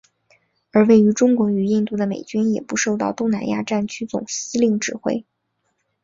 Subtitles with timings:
[0.71, 5.25] 而位于中国与印度的美军也不受到东南亚战区总司令指挥。